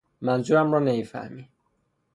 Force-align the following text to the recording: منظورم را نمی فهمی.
منظورم 0.21 0.71
را 0.73 0.79
نمی 0.79 1.03
فهمی. 1.03 1.49